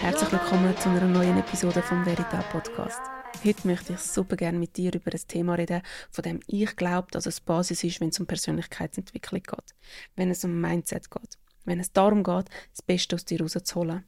Herzlich 0.00 0.30
willkommen 0.30 0.76
zu 0.78 0.88
einer 0.88 1.08
neuen 1.08 1.38
Episode 1.38 1.82
vom 1.82 2.04
Verita 2.04 2.42
Podcast. 2.52 3.00
Heute 3.44 3.66
möchte 3.66 3.94
ich 3.94 3.98
super 3.98 4.36
gerne 4.36 4.56
mit 4.56 4.76
dir 4.76 4.94
über 4.94 5.10
ein 5.10 5.20
Thema 5.26 5.54
reden, 5.54 5.82
von 6.12 6.22
dem 6.22 6.38
ich 6.46 6.76
glaube, 6.76 7.08
dass 7.10 7.26
es 7.26 7.40
Basis 7.40 7.82
ist, 7.82 8.00
wenn 8.00 8.10
es 8.10 8.20
um 8.20 8.26
Persönlichkeitsentwicklung 8.26 9.42
geht, 9.42 9.74
wenn 10.14 10.30
es 10.30 10.44
um 10.44 10.60
Mindset 10.60 11.10
geht, 11.10 11.36
wenn 11.64 11.80
es 11.80 11.92
darum 11.92 12.22
geht, 12.22 12.48
das 12.70 12.82
Beste 12.86 13.16
aus 13.16 13.24
dir 13.24 13.40
rauszuholen. 13.40 14.04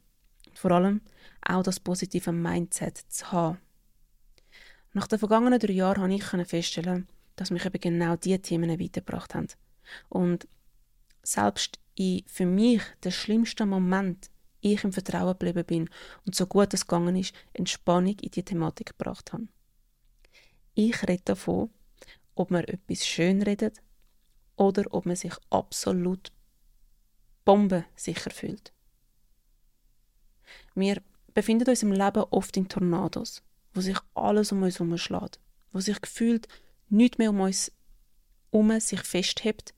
Und 0.47 0.59
vor 0.59 0.71
allem 0.71 1.01
auch 1.45 1.65
das 1.65 1.81
positive 1.81 2.31
Mindset 2.31 2.99
zu 2.99 3.33
haben. 3.33 3.59
Nach 4.93 5.09
den 5.09 5.19
vergangenen 5.19 5.59
drei 5.59 5.73
Jahren 5.73 6.21
konnte 6.21 6.43
ich 6.43 6.49
feststellen, 6.49 7.09
dass 7.35 7.51
mich 7.51 7.67
eben 7.67 7.81
genau 7.81 8.15
diese 8.15 8.39
Themen 8.39 8.71
weitergebracht 8.71 9.35
haben. 9.35 9.49
Und 10.09 10.47
selbst 11.25 11.82
in 11.95 12.23
für 12.27 12.47
mich 12.47 12.83
der 13.03 13.11
schlimmste 13.11 13.67
Moment 13.67 14.31
ich 14.61 14.85
im 14.85 14.93
Vertrauen 14.93 15.33
geblieben 15.33 15.65
bin 15.65 15.91
und 16.25 16.35
so 16.35 16.47
gut 16.47 16.73
es 16.73 16.87
gegangen 16.87 17.17
ist, 17.17 17.35
Entspannung 17.53 18.17
in 18.21 18.31
die 18.31 18.45
Thematik 18.45 18.97
gebracht 18.97 19.33
habe. 19.33 19.49
Ich 20.75 21.03
rede 21.03 21.23
davon, 21.25 21.71
ob 22.35 22.51
man 22.51 22.65
etwas 22.65 23.07
schön 23.07 23.43
redet 23.43 23.83
oder 24.57 24.85
ob 24.91 25.05
man 25.05 25.17
sich 25.17 25.35
absolut 25.51 26.33
bombensicher 27.45 28.31
fühlt. 28.31 28.73
Wir 30.75 31.03
befinden 31.35 31.69
uns 31.69 31.83
im 31.83 31.93
Leben 31.93 32.25
oft 32.31 32.57
in 32.57 32.69
Tornados, 32.69 33.43
wo 33.75 33.81
sich 33.81 33.99
alles 34.15 34.53
um 34.53 34.63
uns 34.63 34.79
herum 34.79 34.97
schlägt, 34.97 35.41
wo 35.73 35.81
sich 35.81 36.01
gefühlt 36.01 36.47
nichts 36.89 37.19
mehr 37.19 37.31
um 37.31 37.41
uns 37.41 37.73
herum 38.51 38.79
sich 38.81 39.01
festhebt 39.01 39.75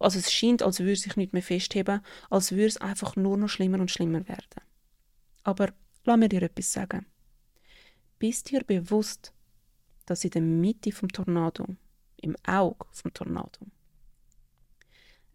also 0.00 0.18
es 0.18 0.32
scheint, 0.32 0.62
als 0.62 0.80
würde 0.80 0.96
sich 0.96 1.16
nicht 1.16 1.32
mehr 1.32 1.42
festheben, 1.42 2.00
als 2.30 2.52
würde 2.52 2.66
es 2.66 2.76
einfach 2.76 3.16
nur 3.16 3.36
noch 3.36 3.48
schlimmer 3.48 3.80
und 3.80 3.90
schlimmer 3.90 4.26
werden. 4.28 4.60
Aber 5.42 5.72
lass 6.04 6.18
mir 6.18 6.28
dir 6.28 6.42
etwas 6.42 6.72
sagen. 6.72 7.06
Bist 8.18 8.50
dir 8.50 8.62
bewusst, 8.62 9.32
dass 10.06 10.24
in 10.24 10.30
der 10.30 10.42
Mitte 10.42 10.92
vom 10.92 11.08
Tornado, 11.08 11.66
im 12.16 12.36
Auge 12.46 12.86
vom 12.92 13.12
Tornado, 13.12 13.66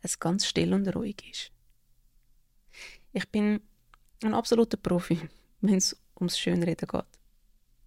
es 0.02 0.20
ganz 0.20 0.46
still 0.46 0.74
und 0.74 0.88
ruhig 0.96 1.24
ist? 1.30 1.52
Ich 3.14 3.30
bin 3.30 3.62
ein 4.24 4.34
absoluter 4.34 4.78
Profi, 4.78 5.20
wenn 5.62 5.76
es 5.76 6.00
ums 6.16 6.40
Schönreden 6.40 6.88
geht. 6.88 7.20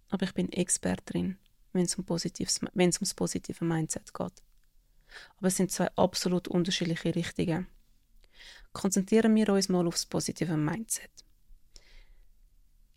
Aber 0.09 0.23
ich 0.23 0.33
bin 0.33 0.51
Expertin, 0.51 1.37
wenn 1.73 1.85
es 1.85 1.95
um 1.95 2.05
ums 2.07 3.13
positive 3.13 3.65
Mindset 3.65 4.13
geht 4.13 4.43
aber 5.37 5.47
es 5.47 5.57
sind 5.57 5.71
zwei 5.71 5.87
absolut 5.95 6.47
unterschiedliche 6.47 7.15
Richtungen. 7.15 7.67
Konzentrieren 8.73 9.33
wir 9.35 9.49
uns 9.49 9.69
mal 9.69 9.87
aufs 9.87 10.05
positive 10.05 10.57
Mindset. 10.57 11.11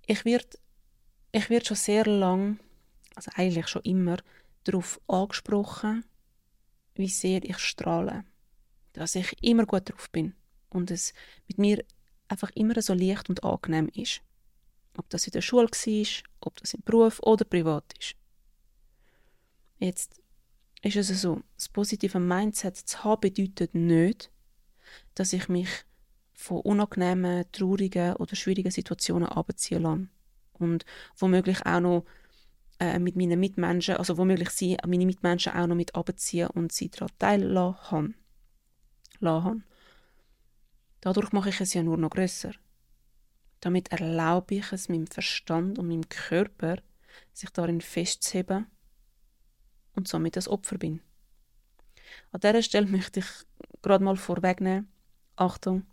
Ich 0.07 0.25
werde 0.25 0.59
ich 1.31 1.51
werd 1.51 1.67
schon 1.67 1.77
sehr 1.77 2.07
lang, 2.07 2.59
also 3.15 3.31
eigentlich 3.35 3.69
schon 3.69 3.83
immer, 3.83 4.17
darauf 4.65 5.01
angesprochen, 5.09 6.05
wie 6.95 7.09
sehr 7.09 7.45
ich 7.45 7.59
strahle. 7.59 8.25
Dass 8.95 9.15
ich 9.15 9.37
immer 9.43 9.67
gut 9.67 9.91
drauf 9.91 10.11
bin 10.11 10.35
und 10.71 10.91
es 10.91 11.13
mit 11.47 11.59
mir 11.59 11.85
einfach 12.29 12.51
immer 12.55 12.81
so 12.81 12.95
leicht 12.95 13.29
und 13.29 13.45
angenehm 13.45 13.89
ist. 13.95 14.23
Ob 14.97 15.09
das 15.11 15.27
in 15.27 15.33
der 15.33 15.43
Schule 15.43 15.69
war, 15.69 16.25
ob 16.41 16.57
das 16.57 16.75
im 16.75 16.83
Beruf 16.83 17.21
oder 17.21 17.45
privat 17.45 17.93
ist. 17.99 18.17
Jetzt 19.79 20.18
ist 20.83 20.97
es 20.97 21.23
so, 21.23 21.43
das 21.57 21.69
positive 21.69 22.21
Mindset 22.21 22.77
zu 22.77 23.05
haben 23.05 23.21
bedeutet 23.21 23.75
nicht, 23.75 24.31
dass 25.15 25.33
ich 25.33 25.49
mich 25.49 25.69
von 26.33 26.61
unangenehmen, 26.61 27.45
traurigen 27.51 28.15
oder 28.17 28.37
schwierigen 28.37 28.71
Situationen 28.71 29.29
abziehen 29.29 29.83
lasse. 29.83 30.09
Und 30.53 30.85
womöglich 31.17 31.65
auch 31.67 31.81
noch 31.81 32.05
äh, 32.79 32.99
mit 32.99 33.17
meinen 33.17 33.41
Mitmenschen, 33.41 33.97
also 33.97 34.17
womöglich 34.19 34.51
sie, 34.51 34.77
meine 34.87 35.07
Mitmenschen 35.07 35.53
auch 35.53 35.67
noch 35.67 35.75
mit 35.75 35.95
abziehen 35.95 36.49
und 36.49 36.73
sie 36.73 36.91
daran 36.91 37.11
teilhaben. 37.19 38.15
Lassen. 39.21 39.65
Dadurch 41.01 41.33
mache 41.33 41.49
ich 41.49 41.61
es 41.61 41.75
ja 41.75 41.83
nur 41.83 41.97
noch 41.97 42.11
grösser. 42.11 42.53
Damit 43.61 43.89
erlaube 43.89 44.57
ich 44.57 44.73
es 44.73 44.89
meinem 44.89 45.09
Verstand 45.09 45.79
und 45.79 45.89
meinem 45.89 46.09
Körper, 46.09 46.77
sich 47.33 47.51
darin 47.51 47.81
festzuheben 47.81 48.67
und 49.99 50.09
somit 50.09 50.37
das 50.37 50.49
Opfer 50.49 50.79
bin. 50.79 51.01
An 52.33 52.41
dieser 52.41 52.63
Stelle 52.63 52.87
möchte 52.87 53.21
ich 53.21 53.27
gerade 53.83 54.03
mal 54.03 54.17
vorwegnehmen, 54.17 54.89
Achtung, 55.37 55.85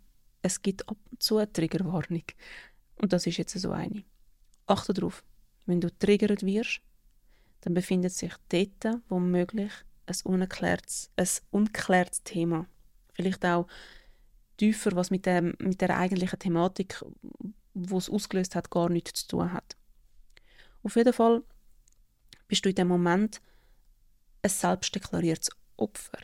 es 0.41 0.61
gibt 0.61 0.87
ab 0.87 0.97
und 1.11 1.21
zu 1.21 1.37
eine 1.37 1.51
Triggerwarnung. 1.51 2.23
Und 3.01 3.11
das 3.11 3.27
ist 3.27 3.37
jetzt 3.37 3.57
so 3.59 3.71
eine. 3.71 4.03
Achte 4.67 4.93
darauf, 4.93 5.23
wenn 5.65 5.81
du 5.81 5.89
triggert 5.97 6.43
wirst, 6.43 6.81
dann 7.61 7.73
befindet 7.73 8.13
sich 8.13 8.33
dort 8.49 9.01
womöglich 9.09 9.71
ein 10.05 10.15
ungeklärtes, 10.23 11.11
ein 11.17 11.27
ungeklärtes 11.51 12.23
Thema. 12.23 12.67
Vielleicht 13.13 13.43
auch 13.45 13.67
tiefer, 14.57 14.91
was 14.95 15.09
mit, 15.09 15.25
dem, 15.25 15.55
mit 15.59 15.81
der 15.81 15.97
eigentlichen 15.97 16.39
Thematik, 16.39 17.03
wo 17.73 17.97
es 17.97 18.09
ausgelöst 18.09 18.55
hat, 18.55 18.69
gar 18.69 18.89
nichts 18.89 19.21
zu 19.21 19.37
tun 19.37 19.51
hat. 19.51 19.75
Auf 20.83 20.95
jeden 20.95 21.13
Fall 21.13 21.43
bist 22.47 22.63
du 22.65 22.69
in 22.69 22.75
dem 22.75 22.87
Moment 22.87 23.41
ein 24.45 24.49
selbstdeklariertes 24.49 25.49
Opfer. 25.75 26.19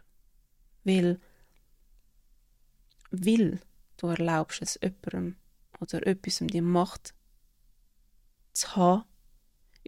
Weil, 0.84 1.20
weil 3.10 3.60
du 3.98 4.08
erlaubst 4.08 4.62
es 4.62 4.80
jemandem 4.82 5.38
oder 5.80 6.06
etwas 6.06 6.38
die 6.38 6.62
Macht 6.62 7.14
zu 8.54 8.76
haben, 8.76 9.04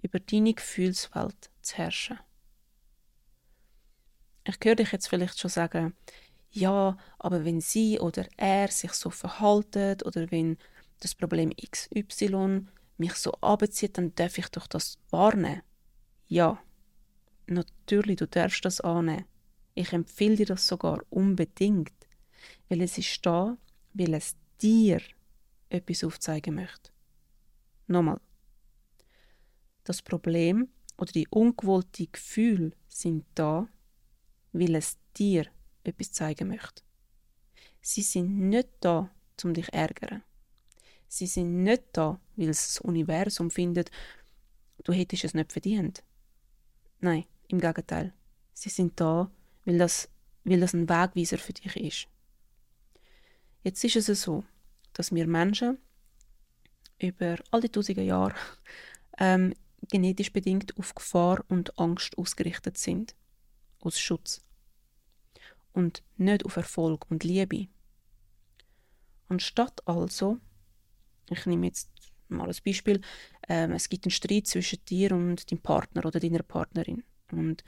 über 0.02 0.20
deine 0.20 0.54
Gefühlswelt 0.54 1.52
zu 1.62 1.78
herrschen. 1.78 2.20
Ich 4.46 4.58
höre 4.64 4.76
dich 4.76 4.92
jetzt 4.92 5.08
vielleicht 5.08 5.40
schon 5.40 5.52
sagen, 5.52 5.96
ja, 6.50 6.98
aber 7.20 7.46
wenn 7.46 7.62
sie 7.62 8.00
oder 8.00 8.28
er 8.38 8.68
sich 8.70 8.94
so 8.94 9.10
verhaltet 9.10 10.06
oder 10.06 10.30
wenn 10.32 10.58
das 11.00 11.16
Problem 11.16 11.52
XY 11.52 12.68
mich 12.98 13.14
so 13.14 13.32
abzieht, 13.34 13.98
dann 13.98 14.14
darf 14.16 14.38
ich 14.38 14.48
doch 14.50 14.68
das 14.68 14.98
wahrnehmen. 15.10 15.62
Ja, 16.28 16.62
Natürlich, 17.48 18.18
du 18.18 18.28
darfst 18.28 18.64
das 18.66 18.82
annehmen. 18.82 19.26
Ich 19.76 19.92
empfehle 19.92 20.36
dir 20.36 20.46
das 20.46 20.68
sogar 20.68 21.02
unbedingt, 21.10 21.94
weil 22.70 22.82
es 22.82 22.98
ist 22.98 23.26
da, 23.26 23.58
weil 23.94 24.14
es 24.14 24.36
dir 24.62 25.02
etwas 25.70 26.04
aufzeigen 26.04 26.56
möchte. 26.56 26.92
Nochmal. 27.88 28.22
Das 29.84 30.02
Problem 30.02 30.70
oder 30.98 31.12
die 31.12 31.28
ungewollte 31.28 32.08
Gefühle 32.08 32.72
sind 32.88 33.26
da, 33.36 33.68
weil 34.54 34.76
es 34.76 34.98
dir 35.18 35.48
etwas 35.84 36.12
zeigen 36.12 36.50
möchte. 36.50 36.84
Sie 37.82 38.02
sind 38.02 38.50
nicht 38.50 38.70
da, 38.80 39.10
um 39.44 39.54
dich 39.54 39.66
zu 39.66 39.74
ärgern. 39.74 40.24
Sie 41.08 41.28
sind 41.28 41.64
nicht 41.64 41.84
da, 41.92 42.20
weil 42.36 42.48
das 42.48 42.80
Universum 42.80 43.52
findet, 43.52 43.92
du 44.84 44.94
hättest 44.94 45.26
es 45.26 45.34
nicht 45.34 45.52
verdient. 45.52 46.04
Nein, 47.04 47.26
im 47.50 47.60
Gegenteil, 47.60 48.14
sie 48.54 48.70
sind 48.70 48.98
da, 48.98 49.30
weil 49.66 49.78
das, 49.78 50.08
weil 50.46 50.62
das 50.62 50.74
ein 50.74 50.88
Wegweiser 50.88 51.38
für 51.38 51.52
dich 51.52 51.76
ist. 51.76 52.08
Jetzt 53.62 53.84
ist 53.84 54.08
es 54.08 54.22
so, 54.22 54.46
dass 54.94 55.14
wir 55.14 55.28
Menschen 55.28 55.80
über 57.00 57.36
all 57.52 57.60
die 57.60 57.68
tausende 57.68 58.04
Jahre 58.04 58.36
ähm, 59.18 59.54
genetisch 59.90 60.32
bedingt 60.32 60.78
auf 60.78 60.96
Gefahr 60.96 61.44
und 61.50 61.78
Angst 61.78 62.18
ausgerichtet 62.18 62.78
sind. 62.78 63.16
Aus 63.82 64.00
Schutz. 64.00 64.42
Und 65.74 66.04
nicht 66.16 66.46
auf 66.46 66.56
Erfolg 66.56 67.12
und 67.12 67.26
Liebe. 67.26 67.68
Anstatt 69.28 69.86
also, 69.86 70.38
ich 71.30 71.46
nehme 71.46 71.66
jetzt 71.66 71.90
mal 72.28 72.48
als 72.48 72.62
Beispiel, 72.62 73.02
ähm, 73.48 73.72
es 73.74 73.90
gibt 73.90 74.06
einen 74.06 74.12
Streit 74.12 74.48
zwischen 74.48 74.84
dir 74.86 75.12
und 75.12 75.52
deinem 75.52 75.62
Partner 75.62 76.06
oder 76.06 76.20
deiner 76.20 76.44
Partnerin. 76.44 77.04
Und 77.32 77.64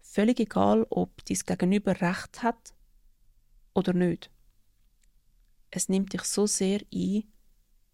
völlig 0.00 0.40
egal, 0.40 0.86
ob 0.90 1.24
dein 1.24 1.38
Gegenüber 1.46 2.00
recht 2.00 2.42
hat 2.42 2.74
oder 3.74 3.92
nicht. 3.92 4.30
Es 5.70 5.88
nimmt 5.88 6.12
dich 6.12 6.22
so 6.22 6.46
sehr 6.46 6.80
ein, 6.94 7.24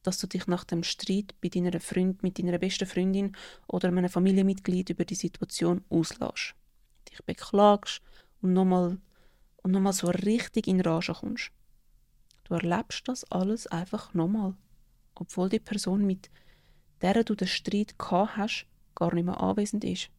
dass 0.02 0.18
du 0.18 0.26
dich 0.26 0.46
nach 0.46 0.64
dem 0.64 0.82
Streit 0.82 1.34
bei 1.40 1.48
deiner 1.48 1.80
Freund, 1.80 2.22
mit 2.22 2.38
deiner 2.38 2.58
besten 2.58 2.86
Freundin 2.86 3.36
oder 3.66 3.88
einem 3.88 4.08
Familienmitglied 4.08 4.90
über 4.90 5.04
die 5.04 5.14
Situation 5.14 5.84
auslässt. 5.88 6.54
Dich 7.10 7.22
beklagst 7.24 8.00
und 8.40 8.52
nochmal 8.52 8.98
und 9.62 9.70
nochmal 9.70 9.92
so 9.92 10.08
richtig 10.08 10.66
in 10.66 10.80
Rage 10.80 11.14
kommst. 11.14 11.52
Du 12.44 12.54
erlebst 12.54 13.06
das 13.08 13.24
alles 13.30 13.66
einfach 13.68 14.12
nochmal, 14.14 14.54
obwohl 15.14 15.48
die 15.48 15.58
Person, 15.58 16.06
mit 16.06 16.30
der 17.00 17.24
du 17.24 17.34
den 17.34 17.48
Streit 17.48 17.98
gehabt 17.98 18.36
hast, 18.36 18.66
gar 18.94 19.14
nicht 19.14 19.24
mehr 19.24 19.40
anwesend 19.40 19.84
ist. 19.84 20.10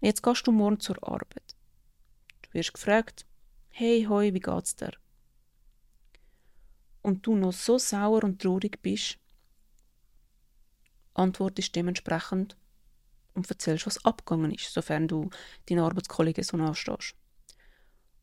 Jetzt 0.00 0.22
gehst 0.22 0.46
du 0.46 0.52
morgen 0.52 0.80
zur 0.80 0.96
Arbeit. 1.06 1.56
Du 2.42 2.54
wirst 2.54 2.72
gefragt, 2.72 3.26
hey, 3.70 4.06
hoi, 4.08 4.32
wie 4.32 4.40
geht's 4.40 4.76
dir? 4.76 4.92
Und 7.02 7.26
du 7.26 7.36
noch 7.36 7.52
so 7.52 7.78
sauer 7.78 8.24
und 8.24 8.40
traurig 8.40 8.80
bist, 8.82 9.18
antwortest 11.14 11.74
dementsprechend 11.74 12.56
und 13.34 13.48
erzählst, 13.50 13.86
was 13.86 14.04
abgegangen 14.04 14.52
ist, 14.52 14.72
sofern 14.72 15.08
du 15.08 15.30
deinen 15.68 15.80
Arbeitskollegen 15.80 16.44
so 16.44 16.56
nachstehst. 16.56 17.14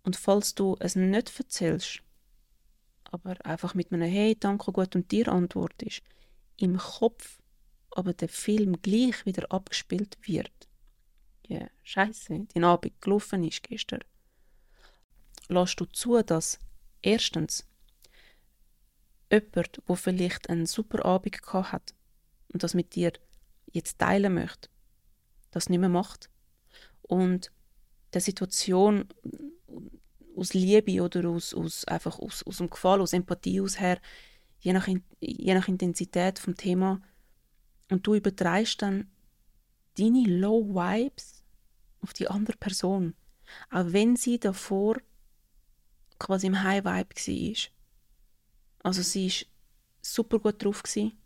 Und 0.04 0.16
falls 0.16 0.56
du 0.56 0.76
es 0.80 0.96
nicht 0.96 1.38
erzählst, 1.38 2.02
aber 3.12 3.44
einfach 3.46 3.74
mit 3.74 3.92
einem 3.92 4.10
Hey, 4.10 4.36
danke, 4.40 4.72
gut 4.72 4.96
und 4.96 5.12
dir 5.12 5.28
antwortest, 5.30 6.02
im 6.58 6.78
Kopf 6.78 7.40
aber 7.92 8.14
der 8.14 8.30
Film 8.30 8.82
gleich 8.82 9.26
wieder 9.26 9.52
abgespielt 9.52 10.18
wird. 10.22 10.52
Ja, 11.48 11.60
yeah, 11.60 11.70
scheiße, 11.84 12.48
dein 12.54 12.64
Abend 12.64 13.02
gelaufen 13.02 13.44
ist 13.44 13.64
gestern. 13.64 14.02
Lass 15.48 15.76
du 15.76 15.86
zu, 15.86 16.22
dass 16.22 16.60
erstens 17.02 17.66
jemand, 19.32 19.82
der 19.88 19.96
vielleicht 19.96 20.50
einen 20.50 20.66
super 20.66 21.06
Abend 21.06 21.42
gehabt 21.42 21.72
hat 21.72 21.94
und 22.50 22.64
das 22.64 22.74
mit 22.74 22.96
dir 22.96 23.14
jetzt 23.72 24.00
teilen 24.00 24.34
möchte, 24.34 24.70
das 25.52 25.70
nicht 25.70 25.80
mehr 25.80 25.90
macht 25.90 26.30
und 27.04 27.52
der 28.14 28.22
Situation 28.22 29.08
aus 30.36 30.54
Liebe 30.54 31.02
oder 31.02 31.30
aus, 31.30 31.54
aus 31.54 31.86
einfach 31.86 32.20
aus, 32.20 32.44
aus 32.44 32.58
dem 32.58 32.70
Gefallen, 32.70 33.02
aus 33.02 33.14
Empathie 33.14 33.62
aus 33.62 33.80
her, 33.80 34.00
je 34.60 34.74
nach, 34.74 34.88
je 35.20 35.54
nach 35.54 35.68
Intensität 35.68 36.40
vom 36.40 36.56
Thema 36.56 37.02
und 37.90 38.06
du 38.06 38.16
übertreibst 38.16 38.82
dann 38.82 39.10
deine 39.98 40.24
Low 40.24 40.74
Vibes 40.74 41.44
auf 42.02 42.14
die 42.14 42.28
andere 42.28 42.58
Person, 42.58 43.16
auch 43.70 43.86
wenn 43.88 44.16
sie 44.16 44.40
davor 44.40 44.98
quasi 46.20 46.48
im 46.48 46.64
High 46.64 46.84
Vibe 46.84 47.16
war. 47.16 47.72
Also 48.84 49.02
sie 49.02 49.28
ist 49.28 49.48
super 50.02 50.40
gut 50.40 50.64
drauf 50.64 50.84
gewesen, 50.84 51.18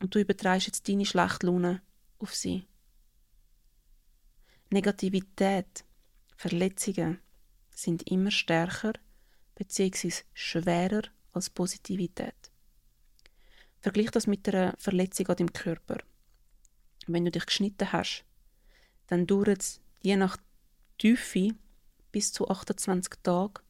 und 0.00 0.14
du 0.14 0.18
übertreibst 0.18 0.66
jetzt 0.66 0.88
deine 0.88 1.04
schlechte 1.04 1.46
Laune 1.46 1.82
auf 2.18 2.34
sie. 2.34 2.66
Negativität, 4.70 5.84
Verletzungen 6.36 7.20
sind 7.82 8.10
immer 8.10 8.30
stärker 8.30 8.92
bzw. 9.54 10.12
schwerer 10.34 11.02
als 11.32 11.50
Positivität. 11.50 12.50
Vergleich 13.80 14.10
das 14.10 14.26
mit 14.26 14.48
einer 14.48 14.74
Verletzung 14.78 15.28
an 15.28 15.36
deinem 15.36 15.52
Körper. 15.52 15.98
Wenn 17.06 17.24
du 17.24 17.30
dich 17.30 17.46
geschnitten 17.46 17.92
hast, 17.92 18.24
dann 19.06 19.26
dauert 19.26 19.60
es 19.60 19.80
je 20.02 20.16
nach 20.16 20.36
Tiefe 20.98 21.54
bis 22.12 22.32
zu 22.32 22.48
28 22.48 23.14
Tage 23.22 23.62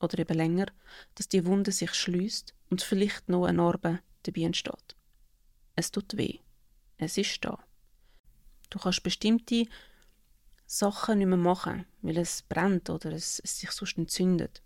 oder 0.00 0.18
eben 0.18 0.36
länger, 0.36 0.66
dass 1.14 1.28
die 1.28 1.46
Wunde 1.46 1.72
sich 1.72 1.94
schließt 1.94 2.54
und 2.68 2.82
vielleicht 2.82 3.28
noch 3.28 3.46
eine 3.46 3.56
Narbe 3.56 4.00
dabei 4.22 4.42
entsteht. 4.42 4.96
Es 5.74 5.90
tut 5.90 6.16
weh. 6.16 6.40
Es 6.98 7.16
ist 7.16 7.44
da. 7.44 7.58
Du 8.70 8.78
kannst 8.78 9.02
bestimmte 9.02 9.66
Sachen 10.66 11.18
nicht 11.18 11.28
mehr 11.28 11.36
machen, 11.36 11.86
weil 12.02 12.18
es 12.18 12.42
brennt 12.42 12.90
oder 12.90 13.12
es, 13.12 13.40
es 13.40 13.58
sich 13.58 13.70
sonst 13.70 13.98
entzündet. 13.98 14.62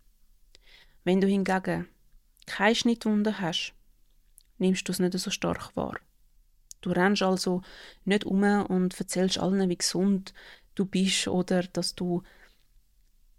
Wenn 1.04 1.20
du 1.20 1.26
hingegen 1.26 1.88
keine 2.46 2.74
Schnittwunde 2.74 3.40
hast, 3.40 3.74
nimmst 4.58 4.88
du 4.88 4.92
es 4.92 4.98
nicht 4.98 5.18
so 5.18 5.30
stark 5.30 5.76
wahr. 5.76 5.98
Du 6.80 6.90
rennst 6.90 7.22
also 7.22 7.62
nicht 8.04 8.24
um 8.24 8.42
und 8.42 8.98
erzählst 8.98 9.38
allen, 9.38 9.68
wie 9.68 9.76
gesund 9.76 10.32
du 10.74 10.86
bist 10.86 11.28
oder 11.28 11.62
dass 11.62 11.94
du 11.94 12.22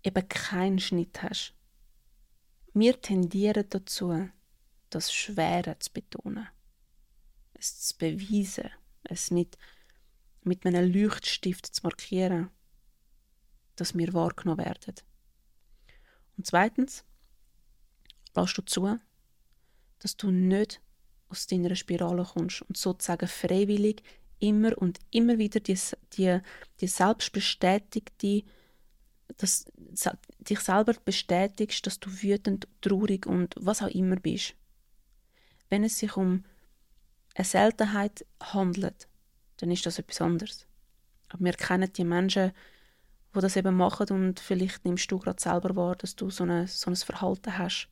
eben 0.03 0.27
keinen 0.27 0.79
Schnitt 0.79 1.23
hast. 1.23 1.55
Wir 2.73 3.01
tendieren 3.01 3.65
dazu, 3.69 4.29
das 4.89 5.11
Schwere 5.11 5.77
zu 5.79 5.91
betonen 5.91 6.47
es 7.61 7.79
zu 7.79 7.97
beweisen, 7.97 8.69
es 9.03 9.31
mit, 9.31 9.57
mit 10.43 10.65
einem 10.65 10.91
Leuchtstift 10.91 11.67
zu 11.67 11.81
markieren, 11.83 12.49
dass 13.75 13.97
wir 13.97 14.13
wahrgenommen 14.13 14.65
werden. 14.65 14.95
Und 16.37 16.45
zweitens, 16.45 17.03
lässt 18.35 18.57
du 18.57 18.61
zu, 18.63 18.99
dass 19.99 20.17
du 20.17 20.31
nicht 20.31 20.81
aus 21.29 21.47
deiner 21.47 21.75
Spirale 21.75 22.25
kommst 22.25 22.61
und 22.63 22.77
sozusagen 22.77 23.27
freiwillig 23.27 24.03
immer 24.39 24.77
und 24.77 24.99
immer 25.11 25.37
wieder 25.37 25.59
die, 25.59 25.77
die, 26.13 26.39
die 26.79 26.87
selbstbestätigte, 26.87 28.43
dass 29.37 29.65
dich 30.39 30.59
selber 30.59 30.93
bestätigst, 31.05 31.85
dass 31.85 31.99
du 31.99 32.09
wütend, 32.21 32.67
traurig 32.81 33.25
und 33.25 33.55
was 33.57 33.81
auch 33.81 33.87
immer 33.87 34.17
bist. 34.17 34.55
Wenn 35.69 35.83
es 35.83 35.99
sich 35.99 36.17
um 36.17 36.43
eine 37.35 37.45
Seltenheit 37.45 38.25
handelt, 38.41 39.07
dann 39.61 39.71
ist 39.71 39.85
das 39.85 39.99
etwas 39.99 40.21
anderes. 40.21 40.67
Aber 41.29 41.45
wir 41.45 41.53
kennen 41.53 41.93
die 41.93 42.03
Menschen, 42.03 42.51
die 43.33 43.39
das 43.39 43.55
eben 43.55 43.75
machen 43.75 44.09
und 44.09 44.39
vielleicht 44.39 44.83
nimmst 44.83 45.11
du 45.11 45.19
gerade 45.19 45.39
selber 45.39 45.75
wahr, 45.75 45.95
dass 45.95 46.15
du 46.15 46.29
so, 46.29 46.43
eine, 46.43 46.67
so 46.67 46.89
ein 46.89 46.95
Verhalten 46.95 47.57
hast. 47.57 47.87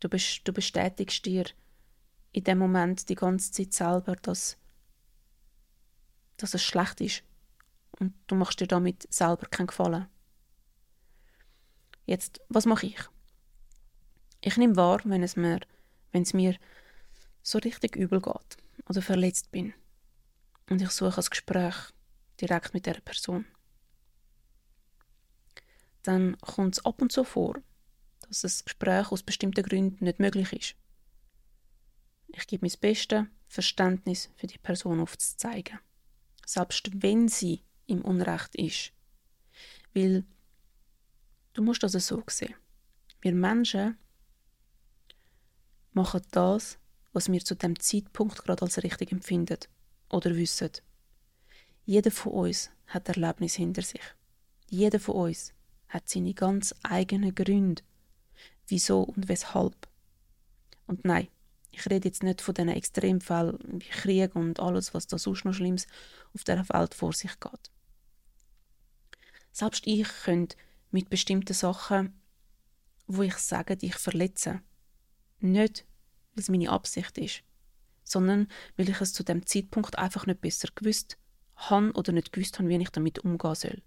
Du, 0.00 0.08
bist, 0.08 0.42
du 0.44 0.52
bestätigst 0.52 1.24
dir 1.24 1.46
in 2.32 2.44
dem 2.44 2.58
Moment 2.58 3.08
die 3.08 3.14
ganze 3.14 3.50
Zeit 3.50 3.72
selber, 3.72 4.14
dass, 4.16 4.58
dass 6.36 6.52
es 6.52 6.62
schlecht 6.62 7.00
ist. 7.00 7.24
Und 7.98 8.12
du 8.26 8.34
machst 8.34 8.60
dir 8.60 8.66
damit 8.66 9.12
selber 9.12 9.46
keinen 9.46 9.68
Gefallen. 9.68 10.06
Jetzt, 12.04 12.40
was 12.50 12.66
mache 12.66 12.86
ich? 12.86 12.98
Ich 14.42 14.58
nehme 14.58 14.76
wahr, 14.76 15.00
wenn 15.04 15.22
es 15.22 15.36
mir, 15.36 15.60
wenn 16.12 16.22
es 16.22 16.34
mir 16.34 16.56
so 17.42 17.58
richtig 17.58 17.96
übel 17.96 18.20
geht 18.20 18.63
oder 18.88 19.02
verletzt 19.02 19.50
bin. 19.50 19.74
Und 20.68 20.80
ich 20.80 20.90
suche 20.90 21.20
ein 21.20 21.26
Gespräch 21.28 21.74
direkt 22.40 22.74
mit 22.74 22.86
der 22.86 23.00
Person. 23.00 23.46
Dann 26.02 26.36
kommt 26.38 26.76
es 26.76 26.84
ab 26.84 27.00
und 27.00 27.12
zu 27.12 27.24
vor, 27.24 27.56
dass 28.28 28.42
das 28.42 28.64
Gespräch 28.64 29.10
aus 29.10 29.22
bestimmten 29.22 29.64
Gründen 29.64 30.04
nicht 30.04 30.18
möglich 30.18 30.52
ist. 30.52 30.76
Ich 32.28 32.46
gebe 32.46 32.66
mein 32.66 32.78
Bestes, 32.80 33.24
Verständnis 33.48 34.30
für 34.36 34.46
die 34.46 34.58
Person 34.58 35.00
aufzuzeigen. 35.00 35.78
Selbst 36.44 36.90
wenn 37.02 37.28
sie 37.28 37.62
im 37.86 38.02
Unrecht 38.02 38.54
ist. 38.56 38.92
Weil 39.94 40.24
du 41.52 41.62
musst 41.62 41.82
das 41.82 41.92
so 41.92 42.22
sehen. 42.26 42.54
Wir 43.20 43.32
Menschen 43.32 43.96
machen 45.92 46.22
das, 46.32 46.78
was 47.14 47.32
wir 47.32 47.42
zu 47.42 47.54
dem 47.54 47.78
Zeitpunkt 47.78 48.44
gerade 48.44 48.62
als 48.62 48.82
richtig 48.82 49.12
empfinden 49.12 49.58
oder 50.10 50.34
wissen. 50.36 50.70
Jeder 51.86 52.10
von 52.10 52.32
uns 52.32 52.70
hat 52.88 53.08
Erlebnis 53.08 53.54
hinter 53.54 53.82
sich. 53.82 54.02
Jeder 54.68 55.00
von 55.00 55.14
uns 55.14 55.54
hat 55.88 56.08
seine 56.08 56.34
ganz 56.34 56.74
eigenen 56.82 57.34
Gründe, 57.34 57.82
wieso 58.66 59.02
und 59.02 59.28
weshalb. 59.28 59.88
Und 60.86 61.04
nein, 61.04 61.28
ich 61.70 61.86
rede 61.86 62.08
jetzt 62.08 62.22
nicht 62.22 62.40
von 62.40 62.54
diesen 62.54 62.68
Extremfällen 62.68 63.58
wie 63.80 63.88
Krieg 63.88 64.34
und 64.34 64.60
alles, 64.60 64.92
was 64.92 65.06
da 65.06 65.18
sonst 65.18 65.44
noch 65.44 65.54
Schlimmes 65.54 65.86
auf 66.34 66.44
der 66.44 66.68
Welt 66.68 66.94
vor 66.94 67.12
sich 67.12 67.38
geht. 67.38 67.70
Selbst 69.52 69.86
ich 69.86 70.08
könnte 70.24 70.56
mit 70.90 71.10
bestimmten 71.10 71.54
Sachen, 71.54 72.20
wo 73.06 73.22
ich 73.22 73.36
sage, 73.36 73.76
dich 73.76 73.94
verletzen, 73.94 74.62
nicht 75.40 75.84
weil 76.34 76.42
es 76.42 76.48
meine 76.48 76.70
Absicht 76.70 77.16
ist, 77.18 77.42
sondern 78.04 78.48
weil 78.76 78.88
ich 78.88 79.00
es 79.00 79.12
zu 79.12 79.22
dem 79.22 79.46
Zeitpunkt 79.46 79.98
einfach 79.98 80.26
nicht 80.26 80.40
besser 80.40 80.68
gewusst 80.74 81.18
habe 81.56 81.92
oder 81.92 82.12
nicht 82.12 82.32
gewusst 82.32 82.58
habe, 82.58 82.68
wie 82.68 82.76
ich 82.76 82.90
damit 82.90 83.20
umgehen 83.20 83.54
soll. 83.54 83.82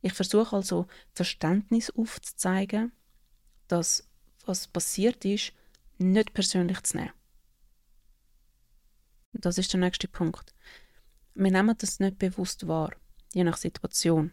Ich 0.00 0.12
versuche 0.12 0.56
also 0.56 0.86
Verständnis 1.12 1.90
aufzuzeigen, 1.90 2.92
dass 3.68 4.08
was 4.44 4.68
passiert 4.68 5.24
ist, 5.24 5.52
nicht 5.98 6.32
persönlich 6.32 6.82
zu 6.82 6.98
nehmen. 6.98 7.12
Das 9.32 9.58
ist 9.58 9.72
der 9.72 9.80
nächste 9.80 10.08
Punkt. 10.08 10.54
Wir 11.34 11.50
nehmen 11.50 11.76
das 11.76 12.00
nicht 12.00 12.18
bewusst 12.18 12.66
wahr, 12.66 12.94
je 13.34 13.44
nach 13.44 13.56
Situation. 13.56 14.32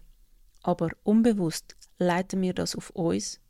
Aber 0.62 0.92
unbewusst 1.04 1.76
leiten 1.98 2.42
wir 2.42 2.54
das 2.54 2.76
auf 2.76 2.90
uns 2.92 3.42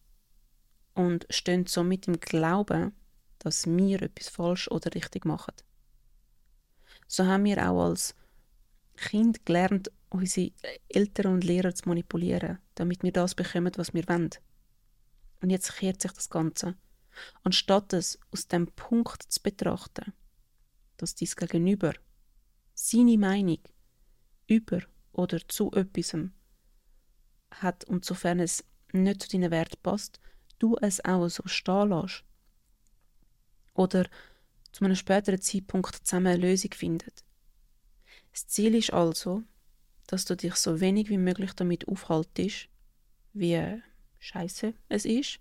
und 0.95 1.27
stehen 1.29 1.67
somit 1.67 2.07
im 2.07 2.19
Glauben, 2.19 2.93
dass 3.43 3.67
wir 3.67 4.01
etwas 4.01 4.29
falsch 4.29 4.67
oder 4.69 4.93
richtig 4.93 5.25
machen. 5.25 5.53
So 7.07 7.25
haben 7.25 7.45
wir 7.45 7.69
auch 7.69 7.89
als 7.89 8.15
Kind 8.95 9.45
gelernt, 9.45 9.91
unsere 10.09 10.51
Eltern 10.87 11.33
und 11.33 11.43
Lehrer 11.43 11.73
zu 11.75 11.89
manipulieren, 11.89 12.59
damit 12.75 13.03
wir 13.03 13.11
das 13.11 13.35
bekommen, 13.35 13.71
was 13.75 13.93
wir 13.93 14.07
wollen. 14.07 14.29
Und 15.41 15.49
jetzt 15.49 15.75
kehrt 15.75 16.01
sich 16.01 16.11
das 16.11 16.29
Ganze. 16.29 16.75
Anstatt 17.43 17.93
es 17.93 18.17
aus 18.31 18.47
dem 18.47 18.67
Punkt 18.67 19.23
zu 19.23 19.41
betrachten, 19.41 20.13
dass 20.97 21.15
dies 21.15 21.35
Gegenüber 21.35 21.93
seine 22.73 23.17
Meinung 23.17 23.59
über 24.47 24.79
oder 25.11 25.39
zu 25.47 25.71
etwas 25.73 26.15
hat 27.51 27.83
und 27.85 28.05
sofern 28.05 28.39
es 28.39 28.63
nicht 28.93 29.23
zu 29.23 29.29
deinen 29.29 29.51
Wert 29.51 29.81
passt, 29.83 30.19
du 30.59 30.77
es 30.81 31.03
auch 31.03 31.27
so 31.27 31.43
stehen 31.45 31.89
lässt. 31.89 32.23
Oder 33.73 34.05
zu 34.71 34.85
einem 34.85 34.95
späteren 34.95 35.41
Zeitpunkt 35.41 35.95
zusammen 35.95 36.27
eine 36.27 36.37
Lösung 36.37 36.71
findet. 36.71 37.23
Das 38.31 38.47
Ziel 38.47 38.75
ist 38.75 38.93
also, 38.93 39.43
dass 40.07 40.25
du 40.25 40.35
dich 40.35 40.55
so 40.55 40.79
wenig 40.79 41.09
wie 41.09 41.17
möglich 41.17 41.53
damit 41.53 41.87
aufhaltest, 41.87 42.67
wie 43.33 43.81
scheiße 44.19 44.73
es 44.89 45.05
ist, 45.05 45.39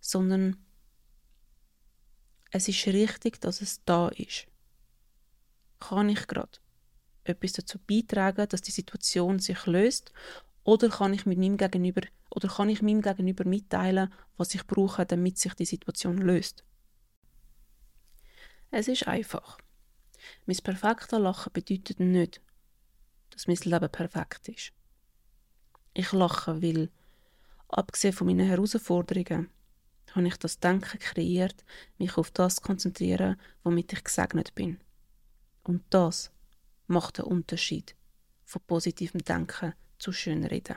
sondern 0.00 0.56
es 2.50 2.68
ist 2.68 2.86
richtig, 2.86 3.40
dass 3.40 3.60
es 3.60 3.82
da 3.84 4.08
ist. 4.08 4.46
Kann 5.80 6.08
ich 6.08 6.26
gerade 6.26 6.58
etwas 7.24 7.52
dazu 7.52 7.78
beitragen, 7.78 8.48
dass 8.48 8.62
die 8.62 8.70
Situation 8.70 9.38
sich 9.38 9.66
löst, 9.66 10.12
oder 10.64 10.88
kann 10.88 11.12
ich 11.12 11.26
mit 11.26 11.38
meinem 11.38 11.56
Gegenüber 11.56 12.02
oder 12.30 12.48
kann 12.48 12.68
ich 12.68 12.82
meinem 12.82 13.02
Gegenüber 13.02 13.44
mitteilen, 13.44 14.12
was 14.36 14.54
ich 14.54 14.66
brauche, 14.66 15.04
damit 15.04 15.38
sich 15.38 15.54
die 15.54 15.64
Situation 15.64 16.18
löst? 16.18 16.64
Es 18.74 18.88
ist 18.88 19.06
einfach. 19.06 19.58
Mein 20.46 20.56
perfekter 20.56 21.18
Lachen 21.18 21.52
bedeutet 21.52 22.00
nicht, 22.00 22.40
dass 23.28 23.46
mein 23.46 23.58
Leben 23.64 23.90
perfekt 23.90 24.48
ist. 24.48 24.72
Ich 25.92 26.10
lache, 26.12 26.62
weil, 26.62 26.90
abgesehen 27.68 28.14
von 28.14 28.26
meinen 28.26 28.48
Herausforderungen, 28.48 29.50
habe 30.12 30.26
ich 30.26 30.36
das 30.38 30.58
Denken 30.58 30.98
kreiert, 30.98 31.66
mich 31.98 32.16
auf 32.16 32.30
das 32.30 32.56
zu 32.56 32.62
konzentrieren, 32.62 33.38
womit 33.62 33.92
ich 33.92 34.04
gesegnet 34.04 34.54
bin. 34.54 34.80
Und 35.64 35.82
das 35.90 36.32
macht 36.86 37.18
den 37.18 37.26
Unterschied 37.26 37.94
von 38.46 38.62
positivem 38.66 39.22
Denken 39.22 39.74
zu 39.98 40.12
Schönreden. 40.12 40.76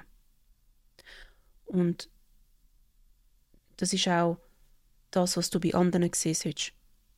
Und 1.63 2.09
das 3.77 3.93
ist 3.93 4.09
auch 4.09 4.37
das, 5.11 5.37
was 5.37 5.49
du 5.49 5.61
bei 5.61 5.73
anderen 5.73 6.11
sehen 6.13 6.35
solltest. 6.35 6.73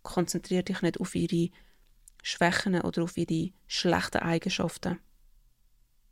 Konzentriere 0.07 0.63
dich 0.63 0.81
nicht 0.81 1.01
auf 1.01 1.15
ihre 1.15 1.49
Schwächen 2.23 2.79
oder 2.79 3.03
auf 3.03 3.17
ihre 3.17 3.51
schlechten 3.67 4.19
Eigenschaften. 4.19 4.99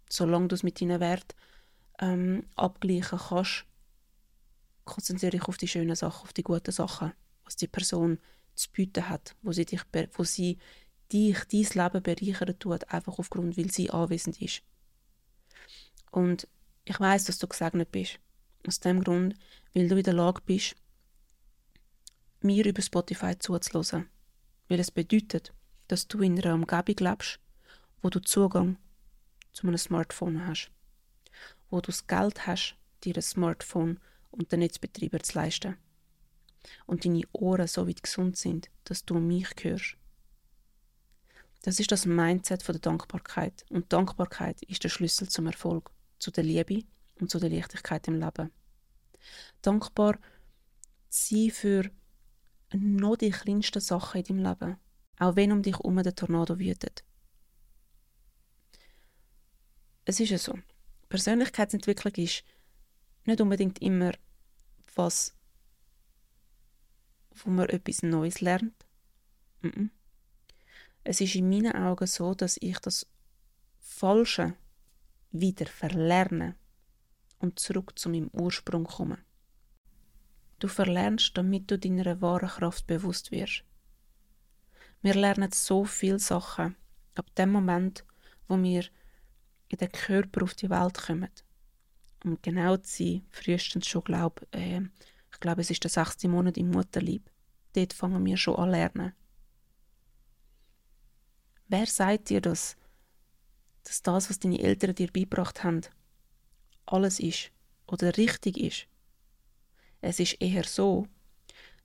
Solange 0.09 0.49
du 0.49 0.55
es 0.55 0.63
mit 0.63 0.81
deinen 0.81 0.99
Wert 0.99 1.33
ähm, 1.99 2.45
abgleichen 2.55 3.17
kannst, 3.17 3.63
konzentriere 4.83 5.31
dich 5.31 5.43
auf 5.43 5.57
die 5.57 5.69
schönen 5.69 5.95
Sachen, 5.95 6.23
auf 6.23 6.33
die 6.33 6.43
guten 6.43 6.73
Sachen, 6.73 7.13
was 7.45 7.55
die 7.55 7.69
Person 7.69 8.19
zu 8.53 8.69
bieten 8.69 9.07
hat, 9.07 9.33
wo 9.41 9.53
sie 9.53 9.65
dich, 9.65 9.81
wo 10.11 10.25
sie 10.25 10.57
dich, 11.13 11.37
dein 11.45 11.83
Leben 11.83 12.03
bereichern 12.03 12.59
tut, 12.59 12.89
einfach 12.89 13.17
aufgrund, 13.17 13.57
weil 13.57 13.71
sie 13.71 13.91
anwesend 13.91 14.41
ist. 14.41 14.61
Und 16.11 16.49
ich 16.83 16.99
weiß, 16.99 17.23
dass 17.23 17.39
du 17.39 17.47
gesegnet 17.47 17.93
bist. 17.93 18.19
Aus 18.67 18.81
dem 18.81 19.01
Grund, 19.05 19.35
weil 19.73 19.87
du 19.87 19.95
in 19.95 20.03
der 20.03 20.13
Lage 20.13 20.41
bist, 20.45 20.75
mir 22.45 22.65
über 22.65 22.81
Spotify 22.81 23.37
zuzulassen. 23.37 24.09
Weil 24.69 24.79
es 24.79 24.91
bedeutet, 24.91 25.53
dass 25.87 26.07
du 26.07 26.21
in 26.21 26.39
einer 26.39 26.53
Umgebung 26.53 26.95
lebst, 26.99 27.39
wo 28.01 28.09
du 28.09 28.19
Zugang 28.19 28.77
zu 29.51 29.67
einem 29.67 29.77
Smartphone 29.77 30.47
hast. 30.47 30.71
Wo 31.69 31.81
du 31.81 31.87
das 31.87 32.07
Geld 32.07 32.47
hast, 32.47 32.75
dir 33.03 33.15
ein 33.15 33.21
Smartphone 33.21 33.99
und 34.31 34.51
den 34.51 34.59
Netzbetreiber 34.59 35.19
zu 35.19 35.37
leisten. 35.37 35.77
Und 36.85 37.05
deine 37.05 37.23
Ohren 37.31 37.67
so 37.67 37.87
weit 37.87 38.01
gesund 38.01 38.37
sind, 38.37 38.69
dass 38.85 39.05
du 39.05 39.15
mich 39.15 39.47
hörst. 39.61 39.97
Das 41.61 41.79
ist 41.79 41.91
das 41.91 42.05
Mindset 42.05 42.63
von 42.63 42.73
der 42.73 42.81
Dankbarkeit. 42.81 43.65
Und 43.69 43.91
Dankbarkeit 43.91 44.61
ist 44.63 44.83
der 44.83 44.89
Schlüssel 44.89 45.29
zum 45.29 45.47
Erfolg, 45.47 45.91
zu 46.19 46.31
der 46.31 46.43
Liebe 46.43 46.83
und 47.19 47.29
zu 47.29 47.39
der 47.39 47.49
Leichtigkeit 47.49 48.07
im 48.07 48.19
Leben. 48.19 48.51
Dankbar 49.61 50.19
sein 51.09 51.49
für 51.51 51.89
noch 52.73 53.15
die 53.17 53.31
kleinsten 53.31 53.81
Sachen 53.81 54.21
in 54.21 54.23
deinem 54.23 54.43
Leben, 54.43 54.77
auch 55.19 55.35
wenn 55.35 55.51
um 55.51 55.61
dich 55.61 55.75
herum 55.75 56.01
der 56.01 56.15
Tornado 56.15 56.59
wütet. 56.59 57.03
Es 60.05 60.19
ist 60.19 60.29
ja 60.29 60.37
so. 60.37 60.57
Persönlichkeitsentwicklung 61.09 62.13
ist 62.15 62.43
nicht 63.25 63.41
unbedingt 63.41 63.81
immer 63.81 64.11
was, 64.95 65.35
wo 67.31 67.49
man 67.49 67.69
etwas 67.69 68.03
Neues 68.03 68.41
lernt. 68.41 68.85
Es 71.03 71.21
ist 71.21 71.35
in 71.35 71.49
meinen 71.49 71.75
Augen 71.75 72.07
so, 72.07 72.33
dass 72.33 72.57
ich 72.57 72.77
das 72.79 73.07
Falsche 73.79 74.55
wieder 75.31 75.65
verlerne 75.65 76.55
und 77.39 77.59
zurück 77.59 77.97
zu 77.97 78.09
meinem 78.09 78.29
Ursprung 78.33 78.85
komme. 78.85 79.17
Du 80.59 80.67
verlernst, 80.67 81.37
damit 81.37 81.69
du 81.69 81.77
deiner 81.77 82.21
wahren 82.21 82.49
Kraft 82.49 82.87
bewusst 82.87 83.31
wirst. 83.31 83.63
Wir 85.01 85.13
lernen 85.13 85.51
so 85.51 85.85
viele 85.85 86.19
Sachen 86.19 86.75
ab 87.15 87.27
dem 87.35 87.51
Moment, 87.51 88.05
wo 88.47 88.61
wir 88.61 88.85
in 89.67 89.77
den 89.77 89.91
Körper 89.91 90.43
auf 90.43 90.53
die 90.53 90.69
Welt 90.69 90.97
kommen. 90.97 91.29
Um 92.23 92.39
genau 92.41 92.77
zu 92.77 93.03
sein, 93.03 93.25
frühestens 93.29 93.87
schon, 93.87 94.03
glaub, 94.03 94.45
äh, 94.51 94.81
ich 95.31 95.39
glaube, 95.39 95.61
es 95.61 95.69
ist 95.69 95.83
der 95.83 95.91
sechste 95.91 96.27
Monat 96.27 96.57
im 96.57 96.71
Mutterleib. 96.71 97.29
Dort 97.73 97.93
fangen 97.93 98.25
wir 98.25 98.37
schon 98.37 98.55
an 98.55 98.71
lernen. 98.71 99.13
Wer 101.67 101.85
sagt 101.87 102.29
dir 102.29 102.41
das, 102.41 102.77
dass 103.83 104.01
das, 104.01 104.29
was 104.29 104.39
deine 104.39 104.59
Eltern 104.59 104.95
dir 104.95 105.11
beigebracht 105.11 105.63
haben, 105.63 105.81
alles 106.85 107.19
ist 107.19 107.51
oder 107.87 108.15
richtig 108.17 108.57
ist? 108.57 108.87
Es 110.07 110.19
ist 110.19 110.39
eher 110.39 110.65
so, 110.65 111.07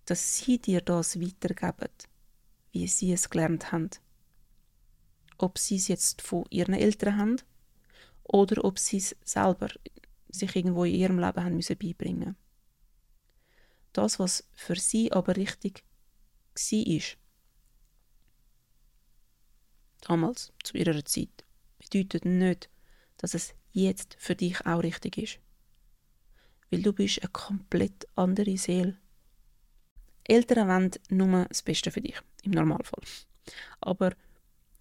dass 0.04 0.36
sie 0.36 0.58
dir 0.58 0.82
das 0.82 1.18
weitergeben, 1.18 1.88
wie 2.70 2.86
sie 2.86 3.14
es 3.14 3.30
gelernt 3.30 3.72
haben. 3.72 3.88
Ob 5.38 5.56
sie 5.56 5.76
es 5.76 5.88
jetzt 5.88 6.20
von 6.20 6.44
ihren 6.50 6.74
Eltern 6.74 7.16
haben 7.16 7.36
oder 8.24 8.62
ob 8.62 8.78
sie 8.78 8.98
es 8.98 9.16
selber 9.24 9.70
sich 10.28 10.54
irgendwo 10.54 10.84
in 10.84 10.96
ihrem 10.96 11.18
Leben 11.18 11.42
haben 11.42 11.56
müssen 11.56 11.78
beibringen. 11.78 12.36
Das, 13.94 14.18
was 14.18 14.46
für 14.52 14.76
sie 14.76 15.10
aber 15.12 15.36
richtig 15.36 15.82
war, 16.54 17.02
damals, 20.02 20.52
zu 20.62 20.76
ihrer 20.76 21.02
Zeit, 21.06 21.46
bedeutet 21.78 22.26
nicht, 22.26 22.68
dass 23.16 23.32
es 23.32 23.54
jetzt 23.72 24.14
für 24.18 24.36
dich 24.36 24.66
auch 24.66 24.82
richtig 24.82 25.16
ist. 25.16 25.40
Weil 26.70 26.82
du 26.82 26.92
bist 26.92 27.22
eine 27.22 27.30
komplett 27.30 28.06
andere 28.14 28.56
Seele. 28.56 28.96
Eltern 30.24 30.68
wollen 30.68 30.90
nur 31.10 31.46
das 31.46 31.62
Beste 31.62 31.90
für 31.90 32.00
dich, 32.00 32.20
im 32.44 32.52
Normalfall. 32.52 33.02
Aber 33.80 34.12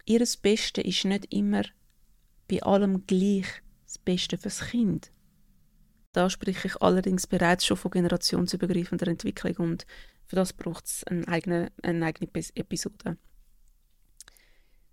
ihr 0.04 0.24
Beste 0.42 0.80
ist 0.80 1.04
nicht 1.04 1.32
immer 1.32 1.62
bei 2.48 2.62
allem 2.62 3.06
gleich 3.06 3.46
das 3.84 3.98
Beste 3.98 4.38
fürs 4.38 4.60
Kind. 4.60 5.10
Da 6.12 6.28
spreche 6.28 6.68
ich 6.68 6.82
allerdings 6.82 7.26
bereits 7.26 7.66
schon 7.66 7.76
von 7.76 7.90
generationsübergreifender 7.90 9.08
Entwicklung 9.08 9.70
und 9.70 9.86
für 10.26 10.36
das 10.36 10.52
braucht 10.52 10.86
es 10.86 11.04
eine 11.04 11.26
eigene, 11.28 11.72
eine 11.82 12.06
eigene 12.06 12.30
Episode. 12.54 13.16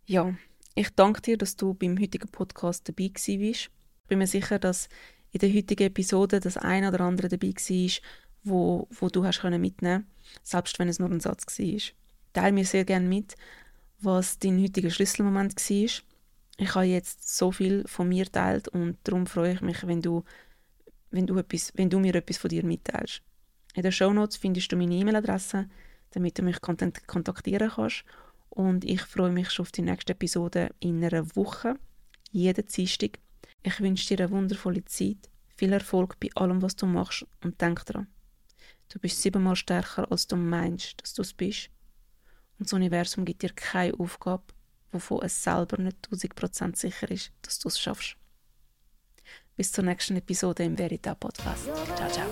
Ja, 0.06 0.36
ich 0.75 0.89
danke 0.92 1.22
dir, 1.22 1.38
dass 1.38 1.56
du 1.56 1.74
beim 1.74 2.00
heutigen 2.00 2.30
Podcast 2.30 2.88
dabei 2.88 3.10
warst. 3.10 3.27
Ich 3.27 3.70
bin 4.08 4.20
mir 4.20 4.27
sicher, 4.27 4.60
dass 4.60 4.89
in 5.38 5.50
der 5.51 5.56
heutigen 5.56 5.88
Episode 5.88 6.39
das 6.39 6.58
eine 6.58 6.88
oder 6.89 7.01
andere 7.01 7.27
dabei 7.27 7.50
war, 7.50 7.91
wo, 8.44 8.88
wo 8.89 9.10
du 9.10 9.24
hast 9.24 9.41
können 9.41 9.75
selbst 10.41 10.79
wenn 10.79 10.89
es 10.89 11.00
nur 11.00 11.12
ein 11.12 11.20
Satz 11.20 11.60
war. 11.60 11.82
Teile 12.34 12.53
mir 12.53 12.65
sehr 12.65 12.86
gerne 12.86 13.08
mit, 13.08 13.36
was 14.00 14.39
dein 14.39 14.62
heutiger 14.62 14.89
Schlüsselmoment 14.89 15.56
war. 15.56 16.03
Ich 16.60 16.74
habe 16.75 16.86
jetzt 16.86 17.38
so 17.38 17.51
viel 17.51 17.84
von 17.88 18.10
mir 18.10 18.25
teilt 18.32 18.67
und 18.70 18.98
darum 19.03 19.27
freue 19.27 19.53
ich 19.53 19.62
mich, 19.62 19.86
wenn 19.86 20.01
du, 20.01 20.24
wenn 21.12 21.27
du, 21.27 21.38
etwas, 21.38 21.72
wenn 21.75 21.89
du 21.89 22.00
mir 22.00 22.15
etwas 22.15 22.38
von 22.38 22.50
dir 22.50 22.65
mitteilst. 22.65 23.22
In 23.75 23.84
den 23.84 23.91
Show 23.91 24.12
Notes 24.12 24.38
findest 24.38 24.72
du 24.72 24.75
meine 24.75 24.96
E-Mail-Adresse, 24.96 25.70
damit 26.12 26.39
du 26.39 26.41
mich 26.41 26.62
kontaktieren 26.62 27.70
kannst 27.70 28.06
und 28.50 28.86
ich 28.86 29.03
freue 29.03 29.32
mich 29.32 29.51
schon 29.51 29.65
auf 29.65 29.72
die 29.72 29.84
nächste 29.84 30.13
Episode 30.13 30.72
in 30.79 31.03
einer 31.03 31.36
Woche, 31.36 31.75
jeden 32.32 32.65
Dienstag. 32.65 33.20
Ich 33.63 33.79
wünsche 33.79 34.15
dir 34.15 34.24
eine 34.24 34.32
wundervolle 34.32 34.84
Zeit, 34.86 35.29
viel 35.56 35.74
Erfolg 35.74 36.20
bei 36.20 36.29
allem, 36.36 36.62
was 36.62 36.75
du 36.75 36.86
machst 36.86 37.25
und 37.44 37.60
denk 37.60 37.86
dran. 37.86 38.08
Du 38.89 39.00
bist 39.00 39.22
siebenmal 39.22 39.56
stärker, 39.56 40.10
als 40.12 40.27
du 40.27 40.36
meinst, 40.36 41.01
dass 41.01 41.13
du 41.13 41.22
es 41.22 41.34
bist. 41.34 41.70
Und 42.58 42.67
das 42.67 42.74
Universum 42.74 43.25
gibt 43.25 43.41
dir 43.41 43.53
keine 43.53 43.94
Aufgabe, 44.00 44.44
wovon 44.91 45.24
es 45.24 45.44
selber 45.44 45.77
nicht 45.77 46.08
1000% 46.10 46.75
sicher 46.75 47.12
ist, 47.12 47.32
dass 47.41 47.60
du 47.60 47.67
es 47.67 47.79
schaffst. 47.79 48.15
Bis 49.56 49.72
zur 49.72 49.84
nächsten 49.84 50.15
Episode 50.15 50.63
im 50.63 50.77
Verita 50.77 51.15
Podcast. 51.15 51.65
Ciao, 51.96 52.10
ciao. 52.10 52.27